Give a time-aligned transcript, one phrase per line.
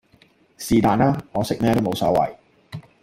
[0.57, 1.15] 是但啦！
[1.31, 2.35] 我食咩都無所謂